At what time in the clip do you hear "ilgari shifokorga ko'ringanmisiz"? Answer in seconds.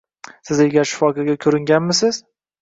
0.63-2.21